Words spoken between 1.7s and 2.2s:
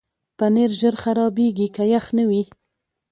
که یخ